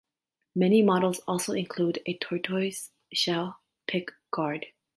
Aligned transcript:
Many 0.55 0.81
models 0.81 1.19
also 1.27 1.53
include 1.53 1.99
a 2.07 2.15
tortoise-shell 2.17 3.59
pickguard. 3.87 4.65